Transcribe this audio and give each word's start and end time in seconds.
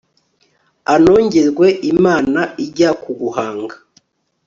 anogerwe, 0.93 1.67
imana 1.91 2.41
ijya 2.65 2.91
kuguhanga 3.03 3.75